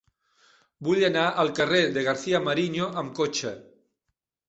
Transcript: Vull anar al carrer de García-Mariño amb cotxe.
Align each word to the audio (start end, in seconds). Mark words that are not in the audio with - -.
Vull 0.87 1.05
anar 1.09 1.27
al 1.45 1.53
carrer 1.61 1.83
de 1.99 2.07
García-Mariño 2.09 2.91
amb 3.03 3.17
cotxe. 3.25 3.57